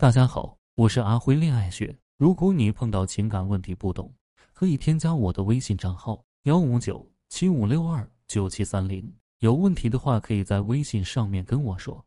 [0.00, 1.94] 大家好，我是阿辉恋爱学。
[2.16, 4.10] 如果你碰到情感问题不懂，
[4.54, 9.06] 可以添加我的微信账号幺五九七五六二九七三零。
[9.40, 12.02] 有问题的话，可以在微信上面跟我说。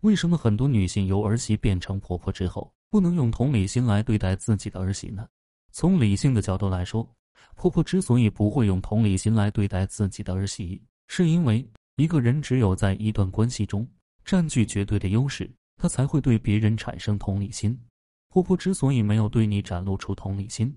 [0.00, 5.24] 为什么很多女性由儿媳变成婆婆之后，不能用同理心来对待自己的儿媳呢？
[5.70, 7.08] 从理性的角度来说，
[7.54, 13.86] 婆婆之所以不会用同理心来对待自己的儿媳，是因为一个人只有在一段关系中
[14.24, 15.48] 占据绝对的优势，
[15.80, 17.80] 他才会对别人产生同理心。
[18.28, 20.76] 婆婆之所以没有对你展露出同理心，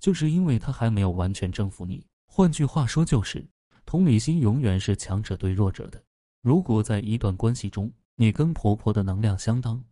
[0.00, 2.04] 就是因为她还没有完全征服你。
[2.26, 3.46] 换句话说，就是
[3.86, 6.02] 同理心永远是强者对弱者的。
[6.42, 9.82] 如果在一段关系中，你跟婆婆的能量相当，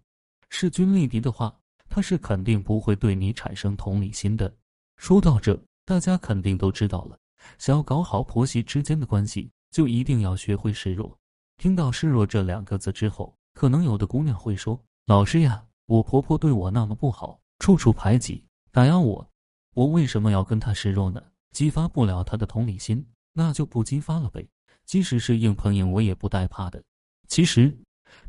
[0.51, 1.56] 势均力敌的话，
[1.89, 4.53] 她是肯定不会对你产生同理心的。
[4.97, 7.17] 说到这，大家肯定都知道了，
[7.59, 11.17] 想要搞好婆媳之间的关系，就一定要学会示弱。
[11.56, 19.29] 听到“示弱”这两个字之后，可能有的姑娘会说：“老师呀。”我婆婆对我那么不好，处处排挤打压我，
[19.75, 21.20] 我为什么要跟她示弱呢？
[21.51, 24.47] 激发不了她的同理心，那就不激发了呗。
[24.84, 26.81] 即使是硬碰硬，我也不带怕的。
[27.27, 27.77] 其实，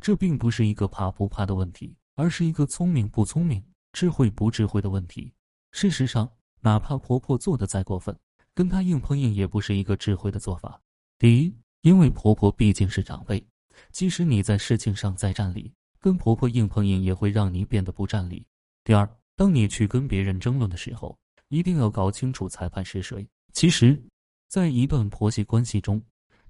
[0.00, 5.32] 这并不是一个怕不怕的问题，而是一个聪明不聪明、智慧不智慧的问题。
[5.70, 6.28] 事实上，
[6.60, 8.18] 哪怕婆婆做的再过分，
[8.52, 10.82] 跟她硬碰硬也不是一个智慧的做法。
[11.20, 13.46] 第一，因为婆婆毕竟是长辈，
[13.90, 15.72] 即使你在事情上再占理。
[16.02, 18.42] 跟婆婆硬碰硬也会让你变得不占理。
[18.84, 21.14] 第二，当你去跟别人争论的时候，
[21.48, 23.28] 一定要搞清楚裁判是谁。
[23.52, 24.02] 其实，
[24.48, 26.00] 在一段婆媳关系中，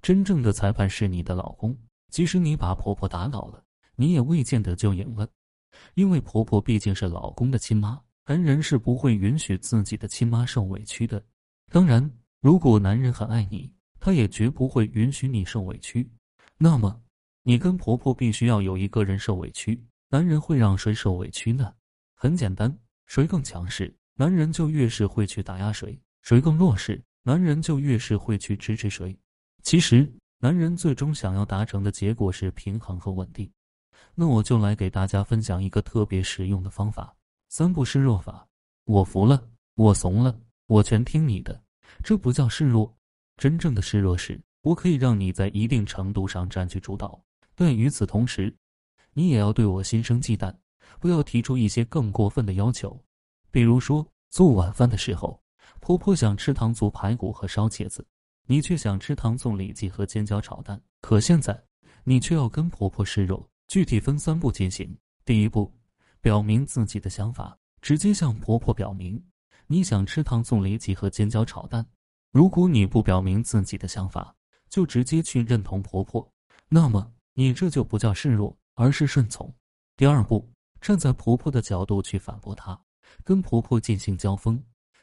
[0.01, 1.77] 真正的裁判是你的老公。
[2.09, 3.61] 即使你把婆婆打倒了，
[3.97, 5.27] 你也未见得就赢了，
[5.95, 11.21] 因为婆婆毕竟是老公的亲妈，男人是不会允许自己的亲妈受委屈的。
[11.69, 12.09] 当然，
[12.39, 16.09] 如果男人很爱你，他也绝不会允许你受委屈。
[16.57, 17.01] 那么。
[17.43, 21.73] 你跟婆婆必须要有一个人受委屈，男人会让谁受委屈呢？
[22.15, 22.71] 很简单，
[23.07, 29.17] 谁更强势，男人就越是会去打压谁；谁更弱势，男人就越是会去支持谁。
[29.63, 30.07] 其实，
[30.37, 33.51] 男人最终想要达成的结果是平衡和稳定。
[34.13, 37.15] 那我就来给大家分享一个特别实用的方法——
[37.49, 38.47] 三不示弱法。
[38.85, 41.59] 我服了，我怂了，我全听你的。
[42.03, 42.95] 这不叫示弱，
[43.37, 47.19] 真正的示弱是，我可以让你在一定程度上占据主导。
[47.55, 48.55] 但与此同时，
[49.13, 50.55] 你也要对我心生忌惮，
[50.99, 52.99] 不要提出一些更过分的要求。
[53.51, 55.41] 比如说，做晚饭的时候，
[55.79, 58.05] 婆婆想吃糖醋排骨和烧茄子，
[58.47, 60.81] 你却想吃糖醋里脊和尖椒炒蛋。
[61.01, 61.61] 可现在，
[62.03, 63.47] 你却要跟婆婆示弱。
[63.67, 64.97] 具体分三步进行。
[65.23, 65.71] 第一步，
[66.19, 69.23] 表明自己的想法，直接向婆婆表明
[69.67, 71.85] 你想吃糖醋里脊和尖椒炒蛋。
[72.31, 74.35] 如果你不表明自己的想法，
[74.69, 76.29] 就直接去认同婆婆，
[76.67, 77.13] 那么。
[77.33, 79.53] 你这就不叫示弱，而是顺从。
[79.95, 80.49] 第二步，
[80.81, 82.79] 站在婆婆的角度去反驳她，
[83.23, 84.61] 跟婆婆进行交锋，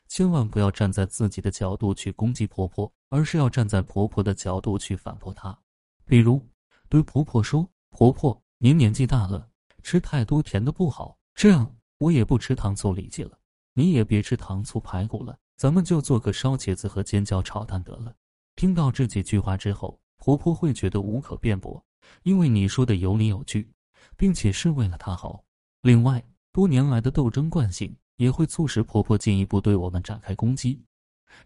[0.09, 5.59] 千万不要站在自己的角度去攻击婆婆，而是要站在婆婆的角度去反驳她。
[6.05, 6.44] 比如，
[6.89, 9.49] 对婆婆说：“婆婆，您年纪大了，
[9.83, 13.39] 吃太多甜的不好，这样我也不吃糖醋里脊了，
[13.75, 18.15] 你也别吃糖醋排骨了，咱们就做个烧茄子和尖椒炒蛋得了。”
[18.56, 21.84] 听到这几句话之后，婆婆会觉得无可辩驳。
[22.23, 23.69] 因为你说的有理有据，
[24.17, 25.43] 并且是为了她好。
[25.83, 30.81] 另外，多年来的斗争惯性也会促使婆婆进一步对我们展开攻击。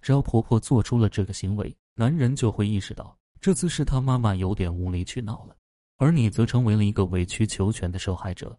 [0.01, 5.57] 只要婆婆做出了这个行为，男人就会意识到这次是他妈妈有点无理取闹了，
[5.99, 8.57] 而你则成为了一个委曲求全的受害者。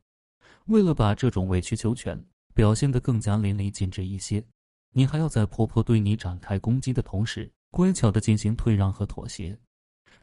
[0.66, 2.22] 为了把这种委曲求全
[2.53, 4.46] 表现得更加淋漓尽致一些，
[4.91, 9.58] 你还要在婆婆对你展开攻击的同时，乖巧地进行退让和妥协。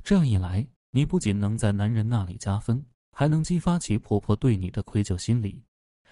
[0.05, 5.63] 这样一来，你不仅能在男人那里加分，还能激发起婆婆对你的愧疚心理。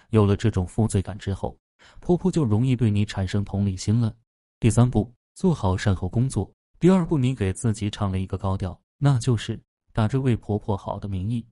[0.09, 1.57] 有了这种负罪感之后，
[1.99, 4.15] 婆婆就容易对你产生同理心了。
[4.59, 6.51] 第三步，做好善后工作。
[6.79, 9.59] 第二步，你给自己唱了一个高调，那就是
[9.91, 11.45] 打着为婆婆好的名义，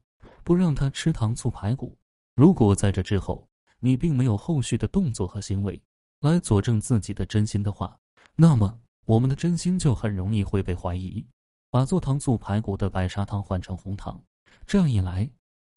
[0.43, 1.97] 不让她吃糖醋排骨。
[2.35, 3.47] 如果在这之后
[3.79, 5.81] 你并没有后续的动作和行为
[6.21, 7.99] 来佐证自己的真心的话，
[8.35, 11.25] 那么我们的真心就很容易会被怀疑。
[11.69, 14.21] 把做糖醋排骨的白砂糖换成红糖，
[14.65, 15.29] 这样一来，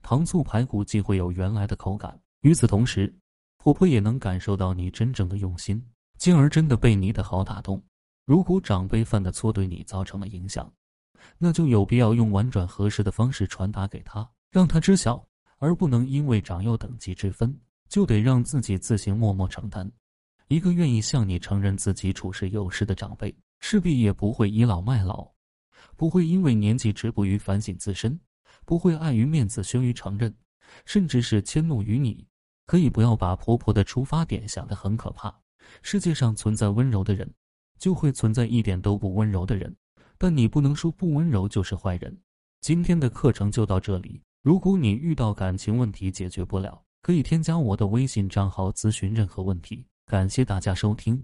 [0.03, 3.13] 糖醋排骨既会有原来的口感，与此同时，
[3.59, 5.85] 婆婆也能感受到你真正的用心，
[6.17, 7.83] 进而真的被你的好打动。
[8.25, 10.73] 如果长辈犯的错对你造成了影响，
[11.37, 15.27] 那就有必要用婉转合适的方式传达给他，让他知晓，
[15.59, 17.55] 而不能因为长幼等级之分，
[17.89, 19.91] 就得让自己自行默默承担。
[20.47, 25.29] 一个愿意向你承认自己处事有失的长辈，势必也不会倚老卖老。
[26.01, 28.19] 不会因为年纪值不于反省自身，
[28.65, 30.35] 不会碍于面子羞于承认，
[30.87, 32.27] 甚至是迁怒于你。
[32.65, 35.43] 可以不要把婆婆的出发点想得很可怕。
[35.83, 37.31] 世界上存在温柔的人，
[37.79, 39.77] 就会存在一点都不温柔的人，
[40.17, 42.19] 但你不能说不温柔就是坏人。
[42.63, 44.23] 今天的课程就到这里。
[44.41, 49.85] 如果你遇到感情问题解决不了，可以添加我的微信账号咨询任何问题。
[50.07, 51.23] 感谢大家收听。